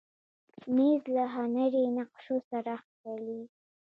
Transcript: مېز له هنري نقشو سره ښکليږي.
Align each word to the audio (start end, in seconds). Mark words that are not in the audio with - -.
مېز 0.75 1.01
له 1.15 1.23
هنري 1.35 1.83
نقشو 1.97 2.37
سره 2.49 2.71
ښکليږي. 2.83 3.47